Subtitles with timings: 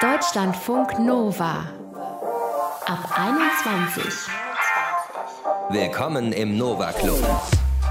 [0.00, 1.66] Deutschlandfunk Nova.
[2.86, 4.04] Ab 21.
[5.68, 7.22] Willkommen im Nova Club.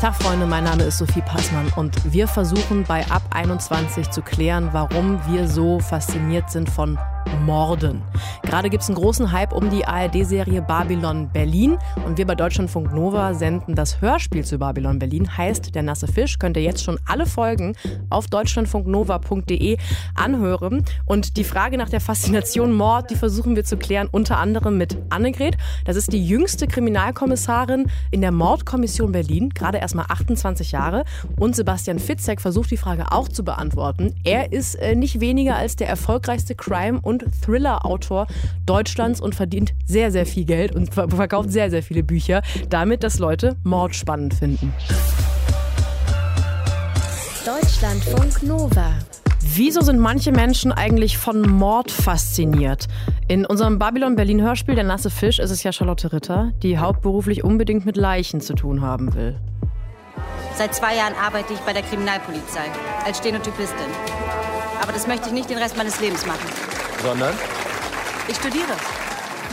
[0.01, 4.69] Tag Freunde, mein Name ist Sophie Passmann und wir versuchen bei Ab 21 zu klären,
[4.71, 6.97] warum wir so fasziniert sind von
[7.45, 8.01] Morden.
[8.43, 12.93] Gerade gibt es einen großen Hype um die ARD-Serie Babylon Berlin und wir bei Deutschlandfunk
[12.93, 16.39] Nova senden das Hörspiel zu Babylon Berlin, heißt Der nasse Fisch.
[16.39, 17.75] Könnt ihr jetzt schon alle Folgen
[18.09, 19.77] auf deutschlandfunknova.de
[20.15, 20.85] anhören.
[21.05, 24.97] Und die Frage nach der Faszination Mord, die versuchen wir zu klären, unter anderem mit
[25.09, 25.57] Annegret.
[25.85, 31.03] Das ist die jüngste Kriminalkommissarin in der Mordkommission Berlin, gerade erst mal 28 Jahre.
[31.37, 34.15] Und Sebastian Fitzek versucht die Frage auch zu beantworten.
[34.23, 38.27] Er ist äh, nicht weniger als der erfolgreichste Crime- und Thriller-Autor
[38.65, 43.19] Deutschlands und verdient sehr, sehr viel Geld und verkauft sehr, sehr viele Bücher, damit, dass
[43.19, 44.73] Leute Mord spannend finden.
[47.45, 48.93] Deutschlandfunk Nova.
[49.39, 52.87] Wieso sind manche Menschen eigentlich von Mord fasziniert?
[53.27, 57.43] In unserem Babylon Berlin Hörspiel Der nasse Fisch ist es ja Charlotte Ritter, die hauptberuflich
[57.43, 59.39] unbedingt mit Leichen zu tun haben will.
[60.57, 62.65] Seit zwei Jahren arbeite ich bei der Kriminalpolizei
[63.05, 63.87] als Stenotypistin.
[64.81, 66.66] Aber das möchte ich nicht den Rest meines Lebens machen.
[67.01, 67.33] Sondern?
[68.27, 68.73] Ich studiere.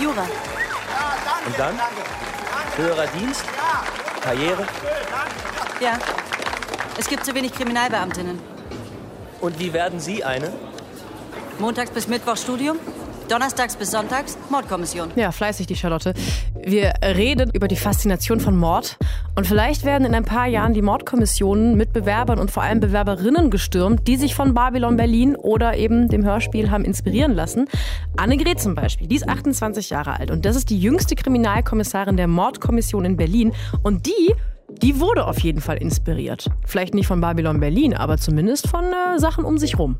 [0.00, 0.27] Jura.
[1.47, 1.78] Und dann?
[2.77, 3.45] Höherer Dienst?
[4.23, 4.67] Karriere?
[5.81, 5.98] Ja.
[6.98, 8.39] Es gibt zu wenig Kriminalbeamtinnen.
[9.41, 10.53] Und wie werden Sie eine?
[11.59, 12.78] Montags bis Mittwoch Studium,
[13.28, 15.11] donnerstags bis sonntags Mordkommission.
[15.17, 16.14] Ja, fleißig die Charlotte.
[16.55, 18.97] Wir reden über die Faszination von Mord
[19.34, 23.50] und vielleicht werden in ein paar Jahren die Mordkommissionen mit Bewerbern und vor allem Bewerberinnen
[23.50, 27.69] gestürmt, die sich von Babylon Berlin oder eben dem Hörspiel haben inspirieren lassen.
[28.17, 32.28] Annegret zum Beispiel, die ist 28 Jahre alt und das ist die jüngste Kriminalkommissarin der
[32.28, 33.52] Mordkommission in Berlin
[33.83, 34.34] und die
[34.83, 36.48] die wurde auf jeden Fall inspiriert.
[36.67, 39.98] Vielleicht nicht von Babylon Berlin, aber zumindest von äh, Sachen um sich rum.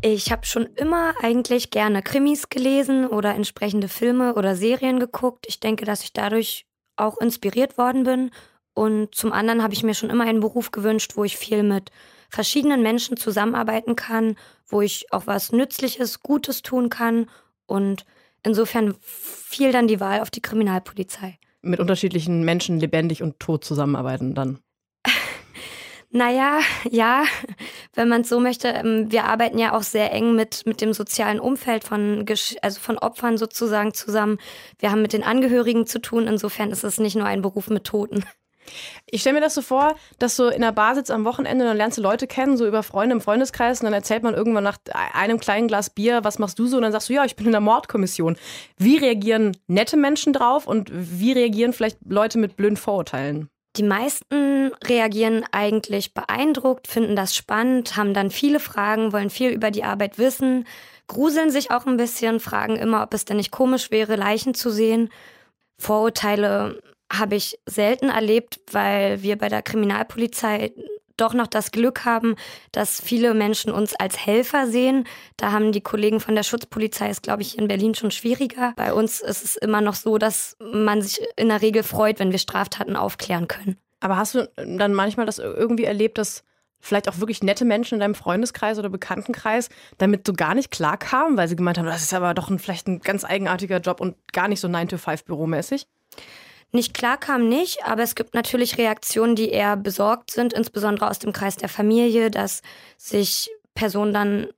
[0.00, 5.46] Ich habe schon immer eigentlich gerne Krimis gelesen oder entsprechende Filme oder Serien geguckt.
[5.48, 8.30] Ich denke, dass ich dadurch auch inspiriert worden bin.
[8.74, 11.90] Und zum anderen habe ich mir schon immer einen Beruf gewünscht, wo ich viel mit
[12.28, 14.36] verschiedenen Menschen zusammenarbeiten kann,
[14.66, 17.28] wo ich auch was Nützliches, Gutes tun kann.
[17.66, 18.04] Und
[18.42, 24.34] insofern fiel dann die Wahl auf die Kriminalpolizei mit unterschiedlichen Menschen lebendig und tot zusammenarbeiten
[24.34, 24.58] dann?
[26.10, 27.24] Naja, ja,
[27.94, 28.68] wenn man es so möchte.
[28.68, 32.24] Ähm, wir arbeiten ja auch sehr eng mit, mit dem sozialen Umfeld von,
[32.62, 34.38] also von Opfern sozusagen zusammen.
[34.78, 36.26] Wir haben mit den Angehörigen zu tun.
[36.26, 38.24] Insofern ist es nicht nur ein Beruf mit Toten.
[39.06, 41.76] Ich stelle mir das so vor, dass du in der Bar sitzt am Wochenende, dann
[41.76, 44.78] lernst du Leute kennen, so über Freunde im Freundeskreis, und dann erzählt man irgendwann nach
[45.14, 46.76] einem kleinen Glas Bier, was machst du so?
[46.76, 48.36] Und dann sagst du, ja, ich bin in der Mordkommission.
[48.76, 53.48] Wie reagieren nette Menschen drauf und wie reagieren vielleicht Leute mit blöden Vorurteilen?
[53.76, 59.70] Die meisten reagieren eigentlich beeindruckt, finden das spannend, haben dann viele Fragen, wollen viel über
[59.70, 60.66] die Arbeit wissen,
[61.06, 64.70] gruseln sich auch ein bisschen, fragen immer, ob es denn nicht komisch wäre, Leichen zu
[64.70, 65.10] sehen.
[65.80, 66.82] Vorurteile
[67.12, 70.72] habe ich selten erlebt, weil wir bei der Kriminalpolizei
[71.18, 72.36] doch noch das Glück haben,
[72.72, 75.04] dass viele Menschen uns als Helfer sehen.
[75.36, 78.72] Da haben die Kollegen von der Schutzpolizei es, glaube ich, in Berlin schon schwieriger.
[78.76, 82.30] Bei uns ist es immer noch so, dass man sich in der Regel freut, wenn
[82.30, 83.76] wir Straftaten aufklären können.
[84.00, 86.44] Aber hast du dann manchmal das irgendwie erlebt, dass
[86.80, 91.36] vielleicht auch wirklich nette Menschen in deinem Freundeskreis oder Bekanntenkreis damit so gar nicht klarkamen,
[91.36, 94.14] weil sie gemeint haben, das ist aber doch ein, vielleicht ein ganz eigenartiger Job und
[94.32, 95.86] gar nicht so 9-to-5-büromäßig?
[96.70, 101.18] Nicht klar kam nicht, aber es gibt natürlich Reaktionen, die eher besorgt sind, insbesondere aus
[101.18, 102.62] dem Kreis der Familie, dass
[102.98, 104.48] sich Personen dann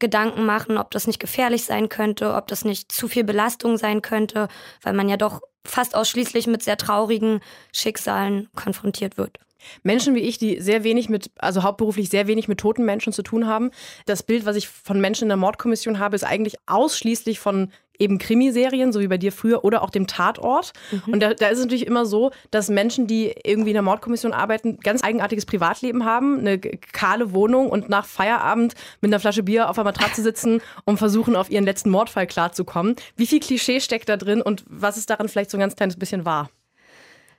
[0.00, 4.02] Gedanken machen, ob das nicht gefährlich sein könnte, ob das nicht zu viel Belastung sein
[4.02, 4.48] könnte,
[4.82, 7.40] weil man ja doch fast ausschließlich mit sehr traurigen
[7.72, 9.38] Schicksalen konfrontiert wird.
[9.82, 13.22] Menschen wie ich, die sehr wenig mit, also hauptberuflich sehr wenig mit toten Menschen zu
[13.22, 13.70] tun haben.
[14.06, 17.70] Das Bild, was ich von Menschen in der Mordkommission habe, ist eigentlich ausschließlich von
[18.00, 20.72] eben Krimiserien, so wie bei dir früher, oder auch dem Tatort.
[20.90, 21.12] Mhm.
[21.12, 24.32] Und da, da, ist es natürlich immer so, dass Menschen, die irgendwie in der Mordkommission
[24.32, 29.68] arbeiten, ganz eigenartiges Privatleben haben, eine kahle Wohnung und nach Feierabend mit einer Flasche Bier
[29.68, 32.96] auf der Matratze sitzen und versuchen, auf ihren letzten Mordfall klarzukommen.
[33.16, 35.98] Wie viel Klischee steckt da drin und was ist daran vielleicht so ein ganz kleines
[35.98, 36.50] bisschen wahr?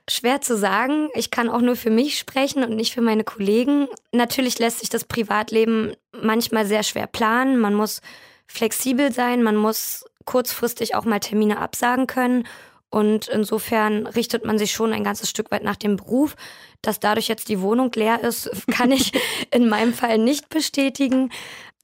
[0.08, 1.08] Schwer zu sagen.
[1.14, 3.86] Ich kann auch nur für mich sprechen und nicht für meine Kollegen.
[4.12, 7.58] Natürlich lässt sich das Privatleben manchmal sehr schwer planen.
[7.58, 8.00] Man muss
[8.46, 12.46] flexibel sein, man muss kurzfristig auch mal Termine absagen können.
[12.90, 16.36] Und insofern richtet man sich schon ein ganzes Stück weit nach dem Beruf.
[16.82, 19.12] Dass dadurch jetzt die Wohnung leer ist, kann ich
[19.50, 21.30] in meinem Fall nicht bestätigen.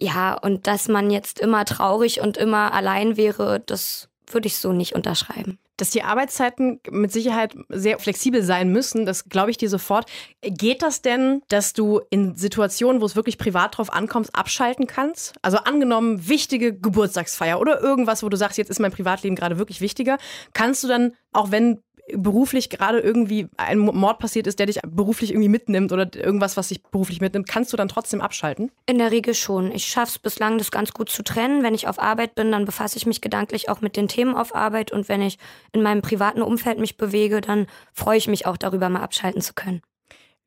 [0.01, 4.73] Ja, und dass man jetzt immer traurig und immer allein wäre, das würde ich so
[4.73, 5.59] nicht unterschreiben.
[5.79, 10.11] Dass die Arbeitszeiten mit Sicherheit sehr flexibel sein müssen, das glaube ich dir sofort.
[10.43, 15.35] Geht das denn, dass du in Situationen, wo es wirklich privat drauf ankommt, abschalten kannst?
[15.41, 19.81] Also angenommen, wichtige Geburtstagsfeier oder irgendwas, wo du sagst, jetzt ist mein Privatleben gerade wirklich
[19.81, 20.19] wichtiger,
[20.53, 21.81] kannst du dann, auch wenn
[22.15, 26.69] beruflich gerade irgendwie ein Mord passiert ist, der dich beruflich irgendwie mitnimmt oder irgendwas, was
[26.69, 28.71] dich beruflich mitnimmt, kannst du dann trotzdem abschalten?
[28.87, 29.73] In der Regel schon.
[29.73, 31.63] Ich schaffe es bislang, das ganz gut zu trennen.
[31.63, 34.55] Wenn ich auf Arbeit bin, dann befasse ich mich gedanklich auch mit den Themen auf
[34.55, 35.39] Arbeit und wenn ich
[35.73, 39.55] in meinem privaten Umfeld mich bewege, dann freue ich mich auch darüber, mal abschalten zu
[39.55, 39.83] können.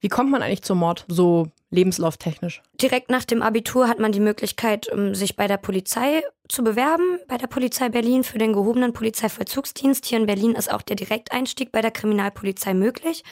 [0.02, 2.64] Wie kommt man eigentlich zum Mord, so lebenslauftechnisch?
[2.82, 7.20] Direkt nach dem Abitur hat man die Möglichkeit, ähm, sich bei der Polizei zu bewerben,
[7.28, 10.06] bei der Polizei Berlin für den gehobenen Polizeivollzugsdienst.
[10.08, 13.24] Hier in Berlin ist auch der Direkteinstieg bei der Kriminalpolizei möglich.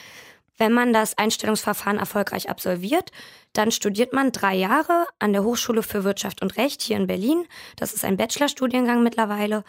[0.58, 3.10] Wenn man das Einstellungsverfahren erfolgreich absolviert,
[3.52, 7.46] dann studiert man drei Jahre an der Hochschule für Wirtschaft und Recht hier in Berlin.
[7.76, 9.64] Das ist ein Bachelorstudiengang mittlerweile.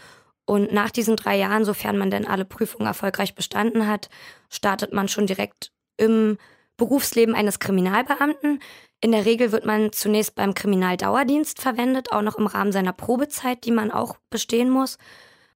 [0.46, 4.10] Und nach diesen drei Jahren, sofern man denn alle Prüfungen erfolgreich bestanden hat,
[4.50, 6.38] startet man schon direkt im
[6.82, 8.60] Berufsleben eines Kriminalbeamten.
[9.02, 13.66] In der Regel wird man zunächst beim Kriminaldauerdienst verwendet, auch noch im Rahmen seiner Probezeit,
[13.66, 14.98] die man auch bestehen muss.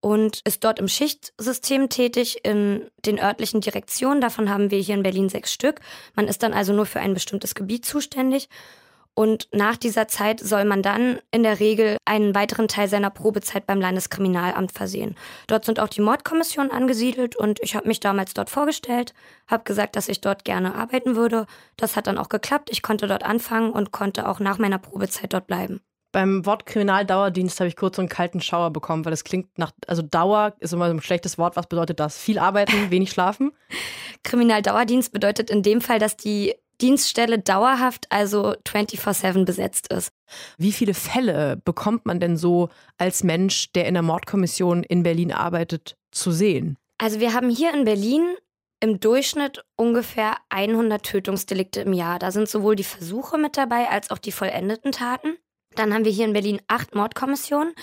[0.02, 4.22] Und ist dort im Schichtsystem tätig in den örtlichen Direktionen.
[4.22, 5.80] Davon haben wir hier in Berlin sechs Stück.
[6.14, 8.48] Man ist dann also nur für ein bestimmtes Gebiet zuständig.
[9.16, 13.66] Und nach dieser Zeit soll man dann in der Regel einen weiteren Teil seiner Probezeit
[13.66, 15.16] beim Landeskriminalamt versehen.
[15.48, 19.14] Dort sind auch die Mordkommissionen angesiedelt und ich habe mich damals dort vorgestellt,
[19.48, 21.48] habe gesagt, dass ich dort gerne arbeiten würde.
[21.78, 22.70] Das hat dann auch geklappt.
[22.72, 25.80] Ich konnte dort anfangen und konnte auch nach meiner Probezeit dort bleiben.
[26.12, 29.72] Beim Wort Kriminaldauerdienst habe ich kurz so einen kalten Schauer bekommen, weil das klingt nach,
[29.88, 31.56] also Dauer ist immer so ein schlechtes Wort.
[31.58, 32.18] Was bedeutet das?
[32.18, 33.52] Viel arbeiten, wenig schlafen?
[34.24, 40.10] Kriminaldauerdienst bedeutet in dem Fall, dass die Dienststelle dauerhaft, also 24-7 besetzt ist.
[40.58, 45.32] Wie viele Fälle bekommt man denn so als Mensch, der in der Mordkommission in Berlin
[45.32, 46.78] arbeitet, zu sehen?
[46.98, 48.36] Also wir haben hier in Berlin
[48.80, 52.20] im Durchschnitt ungefähr 100 Tötungsdelikte im Jahr.
[52.20, 55.38] Da sind sowohl die Versuche mit dabei als auch die vollendeten Taten.
[55.76, 57.74] Dann haben wir hier in Berlin acht Mordkommissionen,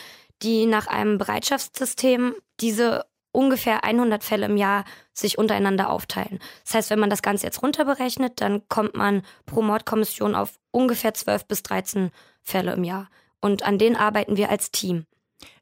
[0.42, 6.38] die nach einem Bereitschaftssystem diese ungefähr 100 Fälle im Jahr sich untereinander aufteilen.
[6.64, 11.14] Das heißt, wenn man das Ganze jetzt runterberechnet, dann kommt man pro Mordkommission auf ungefähr
[11.14, 12.10] 12 bis 13
[12.42, 13.08] Fälle im Jahr.
[13.40, 15.06] Und an denen arbeiten wir als Team.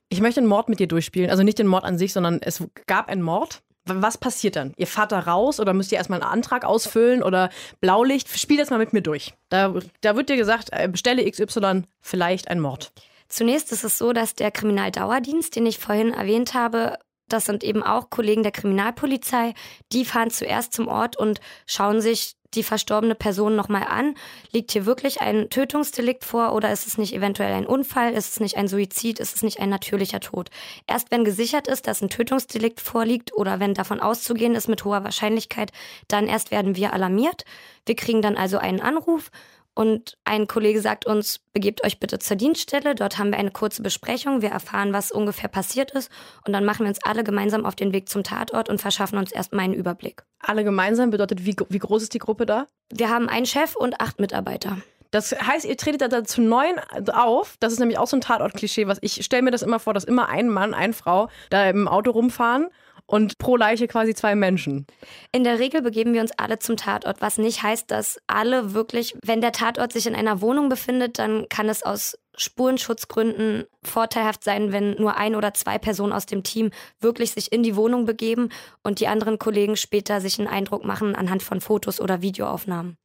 [0.08, 1.30] Ich möchte einen Mord mit dir durchspielen.
[1.30, 3.62] Also nicht den Mord an sich, sondern es gab einen Mord.
[3.86, 4.74] Was passiert dann?
[4.76, 7.48] Ihr fahrt da raus oder müsst ihr erstmal einen Antrag ausfüllen oder
[7.80, 8.28] Blaulicht?
[8.38, 9.34] Spiel das mal mit mir durch.
[9.48, 12.92] Da, da wird dir gesagt, äh, bestelle XY vielleicht ein Mord.
[13.28, 16.98] Zunächst ist es so, dass der Kriminaldauerdienst, den ich vorhin erwähnt habe,
[17.32, 19.54] das sind eben auch Kollegen der Kriminalpolizei,
[19.92, 24.14] die fahren zuerst zum Ort und schauen sich die verstorbene Person nochmal an.
[24.52, 28.12] Liegt hier wirklich ein Tötungsdelikt vor oder ist es nicht eventuell ein Unfall?
[28.12, 29.20] Ist es nicht ein Suizid?
[29.20, 30.50] Ist es nicht ein natürlicher Tod?
[30.86, 35.04] Erst wenn gesichert ist, dass ein Tötungsdelikt vorliegt oder wenn davon auszugehen ist mit hoher
[35.04, 35.70] Wahrscheinlichkeit,
[36.08, 37.44] dann erst werden wir alarmiert.
[37.86, 39.30] Wir kriegen dann also einen Anruf
[39.74, 42.94] und ein Kollege sagt uns, begebt euch bitte zur Dienststelle.
[42.94, 44.42] Dort haben wir eine kurze Besprechung.
[44.42, 46.10] Wir erfahren, was ungefähr passiert ist.
[46.46, 49.32] Und dann machen wir uns alle gemeinsam auf den Weg zum Tatort und verschaffen uns
[49.32, 50.24] erstmal einen Überblick.
[50.40, 52.66] Alle gemeinsam bedeutet, wie, wie groß ist die Gruppe da?
[52.92, 54.78] Wir haben einen Chef und acht Mitarbeiter.
[55.12, 56.78] Das heißt, ihr tretet da zu neun
[57.12, 57.56] auf.
[57.58, 60.04] Das ist nämlich auch so ein Tatort-Klischee, was ich stelle mir das immer vor, dass
[60.04, 62.68] immer ein Mann, eine Frau da im Auto rumfahren
[63.10, 64.86] und pro Leiche quasi zwei Menschen.
[65.32, 69.16] In der Regel begeben wir uns alle zum Tatort, was nicht heißt, dass alle wirklich,
[69.24, 74.70] wenn der Tatort sich in einer Wohnung befindet, dann kann es aus Spurenschutzgründen vorteilhaft sein,
[74.70, 76.70] wenn nur ein oder zwei Personen aus dem Team
[77.00, 78.50] wirklich sich in die Wohnung begeben
[78.84, 82.96] und die anderen Kollegen später sich einen Eindruck machen anhand von Fotos oder Videoaufnahmen.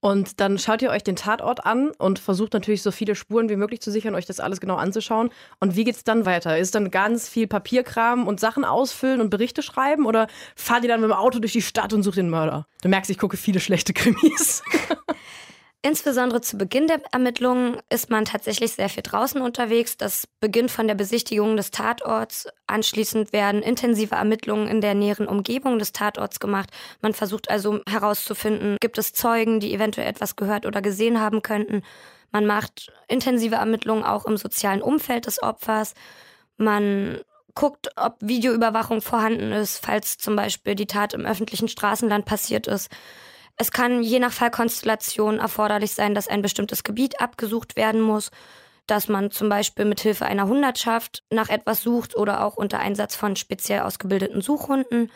[0.00, 3.56] Und dann schaut ihr euch den Tatort an und versucht natürlich so viele Spuren wie
[3.56, 5.30] möglich zu sichern, euch das alles genau anzuschauen.
[5.58, 6.56] Und wie geht's dann weiter?
[6.56, 11.00] Ist dann ganz viel Papierkram und Sachen ausfüllen und Berichte schreiben oder fahrt ihr dann
[11.00, 12.66] mit dem Auto durch die Stadt und sucht den Mörder?
[12.82, 14.62] Du merkst, ich gucke viele schlechte Krimis.
[15.80, 19.96] Insbesondere zu Beginn der Ermittlungen ist man tatsächlich sehr viel draußen unterwegs.
[19.96, 22.48] Das beginnt von der Besichtigung des Tatorts.
[22.66, 26.70] Anschließend werden intensive Ermittlungen in der näheren Umgebung des Tatorts gemacht.
[27.00, 31.82] Man versucht also herauszufinden, gibt es Zeugen, die eventuell etwas gehört oder gesehen haben könnten.
[32.32, 35.94] Man macht intensive Ermittlungen auch im sozialen Umfeld des Opfers.
[36.56, 37.20] Man
[37.54, 42.90] guckt, ob Videoüberwachung vorhanden ist, falls zum Beispiel die Tat im öffentlichen Straßenland passiert ist.
[43.60, 48.30] Es kann je nach Fallkonstellation erforderlich sein, dass ein bestimmtes Gebiet abgesucht werden muss,
[48.86, 53.16] dass man zum Beispiel mit Hilfe einer Hundertschaft nach etwas sucht oder auch unter Einsatz
[53.16, 55.10] von speziell ausgebildeten Suchhunden.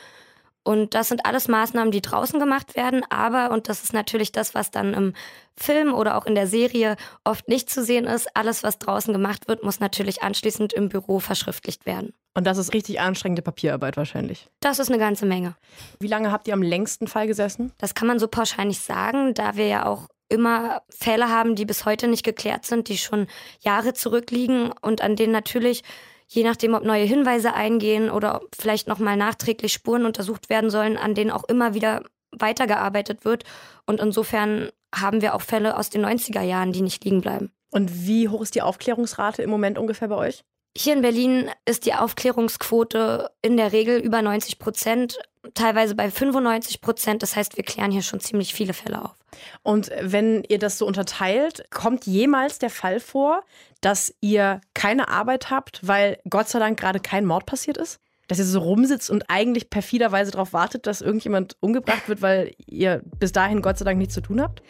[0.65, 4.55] Und das sind alles Maßnahmen, die draußen gemacht werden, aber, und das ist natürlich das,
[4.55, 5.15] was dann im
[5.57, 9.49] Film oder auch in der Serie oft nicht zu sehen ist, alles, was draußen gemacht
[9.49, 12.13] wird, muss natürlich anschließend im Büro verschriftlicht werden.
[12.35, 14.49] Und das ist richtig anstrengende Papierarbeit wahrscheinlich.
[14.61, 15.55] Das ist eine ganze Menge.
[16.01, 17.73] Wie lange habt ihr am längsten Fall gesessen?
[17.79, 21.67] Das kann man so pauschal nicht sagen, da wir ja auch immer Fälle haben, die
[21.67, 23.27] bis heute nicht geklärt sind, die schon
[23.61, 25.83] Jahre zurückliegen und an denen natürlich
[26.27, 31.15] je nachdem, ob neue Hinweise eingehen oder vielleicht nochmal nachträglich Spuren untersucht werden sollen, an
[31.15, 33.45] denen auch immer wieder weitergearbeitet wird.
[33.87, 37.53] Und insofern haben wir auch Fälle aus den 90er Jahren, die nicht liegen bleiben.
[37.71, 40.43] Und wie hoch ist die Aufklärungsrate im Moment ungefähr bei euch?
[40.77, 45.19] Hier in Berlin ist die Aufklärungsquote in der Regel über 90 Prozent,
[45.53, 47.23] teilweise bei 95 Prozent.
[47.23, 49.15] Das heißt, wir klären hier schon ziemlich viele Fälle auf.
[49.63, 53.43] Und wenn ihr das so unterteilt, kommt jemals der Fall vor,
[53.83, 58.01] dass ihr keine Arbeit habt, weil Gott sei Dank gerade kein Mord passiert ist?
[58.29, 63.03] Dass ihr so rumsitzt und eigentlich perfiderweise darauf wartet, dass irgendjemand umgebracht wird, weil ihr
[63.19, 64.63] bis dahin Gott sei Dank nichts zu tun habt?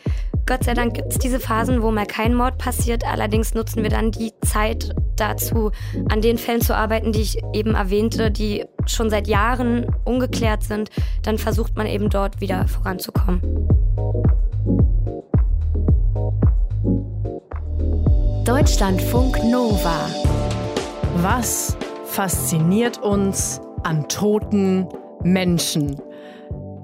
[0.47, 3.05] Gott sei Dank gibt es diese Phasen, wo mal kein Mord passiert.
[3.07, 5.71] Allerdings nutzen wir dann die Zeit dazu,
[6.09, 10.91] an den Fällen zu arbeiten, die ich eben erwähnte, die schon seit Jahren ungeklärt sind.
[11.23, 13.41] Dann versucht man eben dort wieder voranzukommen.
[18.45, 20.11] Deutschlandfunk Nova.
[21.17, 21.77] Was
[22.13, 24.87] fasziniert uns an toten
[25.23, 25.97] Menschen?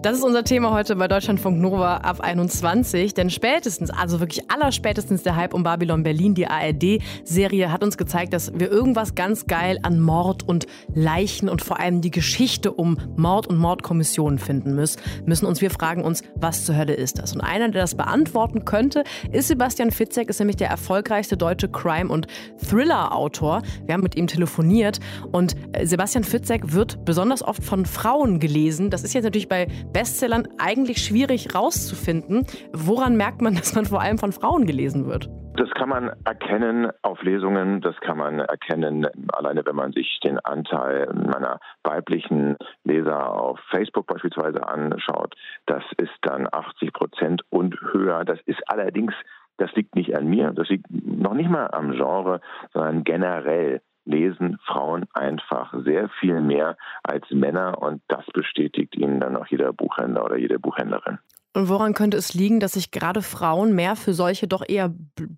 [0.01, 3.15] Das ist unser Thema heute bei Deutschlandfunk Nova ab 21.
[3.15, 8.33] Denn spätestens, also wirklich allerspätestens der Hype um Babylon Berlin, die ARD-Serie, hat uns gezeigt,
[8.33, 12.97] dass wir irgendwas ganz geil an Mord und Leichen und vor allem die Geschichte um
[13.17, 15.01] Mord und Mordkommissionen finden müssen.
[15.27, 17.33] Müssen uns, wir fragen uns, was zur Hölle ist das?
[17.33, 19.03] Und einer, der das beantworten könnte,
[19.33, 22.29] ist Sebastian Fitzek, ist nämlich der erfolgreichste deutsche Crime- und
[22.71, 23.63] Thriller-Autor.
[23.85, 25.01] Wir haben mit ihm telefoniert
[25.33, 28.91] und äh, Sebastian Fitzek wird besonders oft von Frauen gelesen.
[28.91, 32.47] Das ist jetzt natürlich bei Bestsellern eigentlich schwierig rauszufinden.
[32.73, 35.29] Woran merkt man, dass man vor allem von Frauen gelesen wird?
[35.59, 40.39] Das kann man erkennen auf Lesungen, das kann man erkennen alleine, wenn man sich den
[40.39, 45.35] Anteil meiner weiblichen Leser auf Facebook beispielsweise anschaut.
[45.67, 48.25] Das ist dann 80 Prozent und höher.
[48.25, 49.13] Das ist allerdings,
[49.57, 52.41] das liegt nicht an mir, das liegt noch nicht mal am Genre,
[52.73, 59.37] sondern generell lesen Frauen einfach sehr viel mehr als Männer und das bestätigt ihnen dann
[59.37, 61.19] auch jeder Buchhändler oder jede Buchhändlerin.
[61.55, 64.93] Und woran könnte es liegen, dass sich gerade Frauen mehr für solche doch eher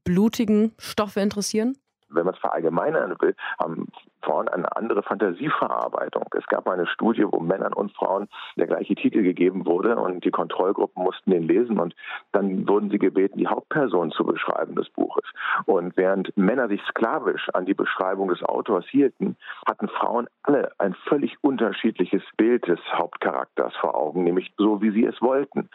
[0.04, 1.76] blutigen Stoffe interessieren?
[2.10, 3.86] wenn man es verallgemeinern will, haben
[4.22, 6.24] Frauen eine andere Fantasieverarbeitung.
[6.36, 10.24] Es gab mal eine Studie, wo Männern und Frauen der gleiche Titel gegeben wurde und
[10.24, 11.94] die Kontrollgruppen mussten den lesen und
[12.32, 15.24] dann wurden sie gebeten, die Hauptperson zu beschreiben des Buches.
[15.66, 19.36] Und während Männer sich sklavisch an die Beschreibung des Autors hielten,
[19.66, 25.04] hatten Frauen alle ein völlig unterschiedliches Bild des Hauptcharakters vor Augen, nämlich so, wie sie
[25.04, 25.68] es wollten.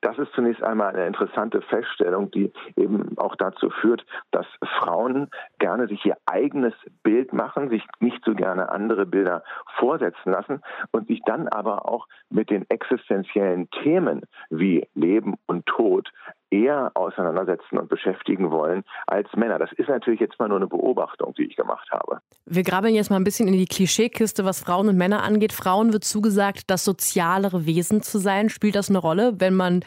[0.00, 4.46] Das ist zunächst einmal eine interessante Feststellung, die eben auch dazu führt, dass
[4.78, 5.28] Frauen
[5.58, 9.42] gerne sich ihr eigenes Bild machen, sich nicht so gerne andere Bilder
[9.76, 10.60] vorsetzen lassen
[10.92, 16.08] und sich dann aber auch mit den existenziellen Themen wie Leben und Tod
[16.50, 19.58] eher auseinandersetzen und beschäftigen wollen als Männer.
[19.58, 22.20] Das ist natürlich jetzt mal nur eine Beobachtung, die ich gemacht habe.
[22.46, 25.52] Wir grabbeln jetzt mal ein bisschen in die Klischeekiste, was Frauen und Männer angeht.
[25.52, 28.48] Frauen wird zugesagt, das sozialere Wesen zu sein.
[28.48, 29.84] Spielt das eine Rolle, wenn man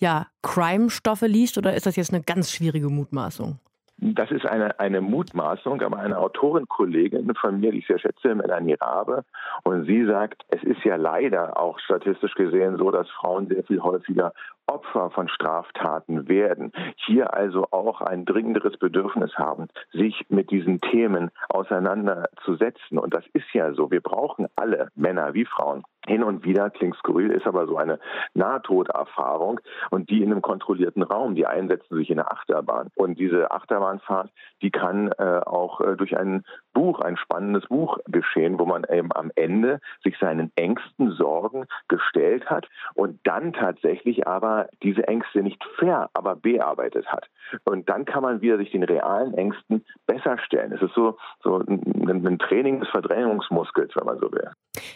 [0.00, 3.58] ja Crime-Stoffe liest oder ist das jetzt eine ganz schwierige Mutmaßung?
[4.04, 8.74] Das ist eine, eine Mutmaßung, aber eine Autorenkollegin von mir, die ich sehr schätze, Melanie
[8.74, 9.22] Rabe,
[9.62, 13.80] und sie sagt, es ist ja leider auch statistisch gesehen so, dass Frauen sehr viel
[13.80, 14.32] häufiger
[14.66, 21.30] Opfer von Straftaten werden, hier also auch ein dringenderes Bedürfnis haben, sich mit diesen Themen
[21.48, 22.98] auseinanderzusetzen.
[22.98, 23.92] Und das ist ja so.
[23.92, 27.98] Wir brauchen alle, Männer wie Frauen, hin und wieder, klingt skurril, ist aber so eine
[28.34, 31.34] Nahtoderfahrung und die in einem kontrollierten Raum.
[31.34, 32.88] Die einsetzen sich in eine Achterbahn.
[32.96, 34.30] Und diese Achterbahnfahrt,
[34.62, 39.12] die kann äh, auch äh, durch ein Buch, ein spannendes Buch geschehen, wo man eben
[39.12, 45.62] am Ende sich seinen Ängsten, Sorgen gestellt hat und dann tatsächlich aber diese Ängste nicht
[45.78, 47.28] fair, aber bearbeitet hat.
[47.64, 50.72] Und dann kann man wieder sich den realen Ängsten besser stellen.
[50.72, 54.50] Es ist so, so ein, ein Training des Verdrängungsmuskels, wenn man so will.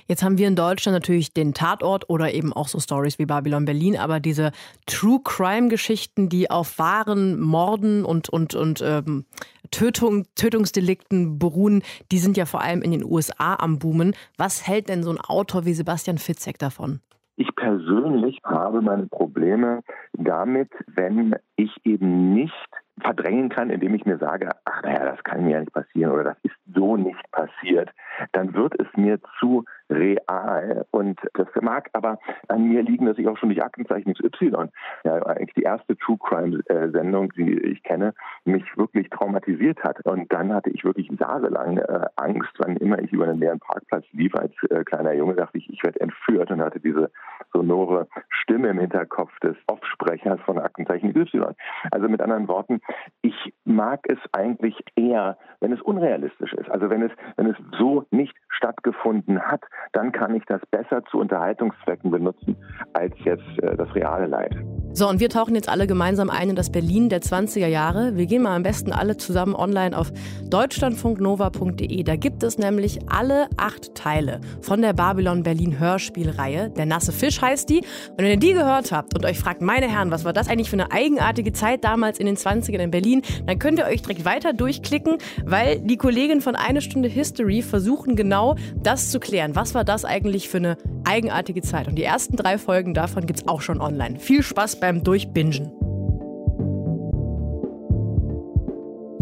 [0.06, 3.64] Jetzt haben wir in Deutschland natürlich den Tatort oder eben auch so Stories wie Babylon
[3.64, 4.52] Berlin, aber diese
[4.86, 9.24] True Crime Geschichten, die auf wahren Morden und, und, und ähm,
[9.70, 14.14] Tötung, Tötungsdelikten beruhen, die sind ja vor allem in den USA am Boomen.
[14.36, 17.00] Was hält denn so ein Autor wie Sebastian Fitzek davon?
[17.36, 19.82] Ich persönlich habe meine Probleme
[20.14, 22.52] damit, wenn ich eben nicht
[23.00, 26.24] verdrängen kann, indem ich mir sage, ach naja, das kann mir ja nicht passieren oder
[26.24, 27.90] das ist so nicht passiert.
[28.32, 30.84] dann wird es mir zu real.
[30.90, 34.68] Und das mag aber an mir liegen, dass ich auch schon durch Aktenzeichen XY,
[35.04, 40.04] ja, eigentlich die erste True Crime-Sendung, die ich kenne, mich wirklich traumatisiert hat.
[40.04, 44.04] Und dann hatte ich wirklich jahrelang äh, Angst, wann immer ich über einen leeren Parkplatz
[44.12, 47.10] lief als äh, kleiner Junge, dachte ich, ich werde entführt und hatte diese
[47.52, 51.54] sonore Stimme im Hinterkopf des Offsprechers von Aktenzeichen Y.
[51.90, 52.80] Also mit anderen Worten,
[53.22, 56.70] ich mag es eigentlich eher, wenn es unrealistisch ist.
[56.70, 59.62] Also wenn es, wenn es so nicht stattgefunden hat,
[59.92, 62.56] dann kann ich das besser zu Unterhaltungszwecken benutzen
[62.92, 64.56] als jetzt äh, das reale Leid.
[64.96, 68.16] So, und wir tauchen jetzt alle gemeinsam ein in das Berlin der 20er Jahre.
[68.16, 70.10] Wir gehen mal am besten alle zusammen online auf
[70.48, 72.02] deutschlandfunknova.de.
[72.02, 76.70] Da gibt es nämlich alle acht Teile von der Babylon Berlin Hörspielreihe.
[76.70, 77.80] Der nasse Fisch heißt die.
[77.80, 80.70] Und wenn ihr die gehört habt und euch fragt, meine Herren, was war das eigentlich
[80.70, 84.24] für eine eigenartige Zeit damals in den 20ern in Berlin, dann könnt ihr euch direkt
[84.24, 89.56] weiter durchklicken, weil die Kollegen von Eine Stunde History versuchen genau das zu klären.
[89.56, 91.86] Was war das eigentlich für eine eigenartige Zeit?
[91.86, 94.18] Und die ersten drei Folgen davon gibt es auch schon online.
[94.18, 95.72] Viel Spaß beim Durchbingen.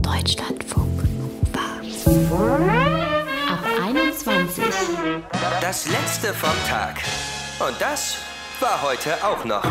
[0.03, 1.05] Deutschlandfunk
[3.49, 4.63] Ab 21.
[5.63, 6.97] Das letzte vom Tag.
[7.67, 8.19] Und das
[8.61, 9.65] war heute auch noch.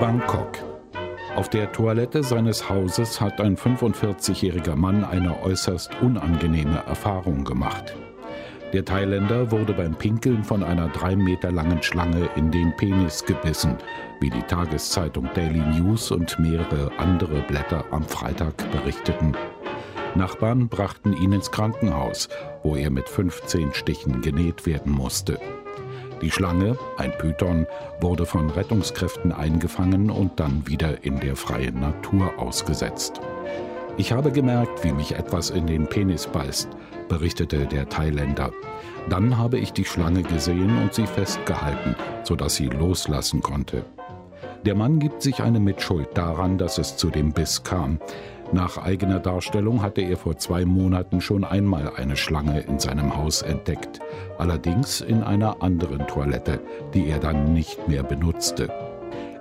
[0.00, 0.58] Bangkok.
[1.36, 7.94] Auf der Toilette seines Hauses hat ein 45-jähriger Mann eine äußerst unangenehme Erfahrung gemacht.
[8.72, 13.76] Der Thailänder wurde beim Pinkeln von einer drei Meter langen Schlange in den Penis gebissen,
[14.20, 19.36] wie die Tageszeitung Daily News und mehrere andere Blätter am Freitag berichteten.
[20.14, 22.30] Nachbarn brachten ihn ins Krankenhaus,
[22.62, 25.38] wo er mit 15 Stichen genäht werden musste.
[26.22, 27.66] Die Schlange, ein Python,
[28.00, 33.20] wurde von Rettungskräften eingefangen und dann wieder in der freien Natur ausgesetzt.
[33.98, 36.68] Ich habe gemerkt, wie mich etwas in den Penis beißt,
[37.12, 38.52] berichtete der Thailänder.
[39.10, 43.84] Dann habe ich die Schlange gesehen und sie festgehalten, sodass sie loslassen konnte.
[44.64, 47.98] Der Mann gibt sich eine Mitschuld daran, dass es zu dem Biss kam.
[48.50, 53.42] Nach eigener Darstellung hatte er vor zwei Monaten schon einmal eine Schlange in seinem Haus
[53.42, 54.00] entdeckt,
[54.38, 56.60] allerdings in einer anderen Toilette,
[56.94, 58.70] die er dann nicht mehr benutzte.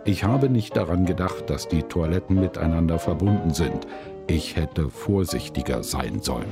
[0.03, 3.87] Ich habe nicht daran gedacht, dass die Toiletten miteinander verbunden sind.
[4.27, 6.51] Ich hätte vorsichtiger sein sollen.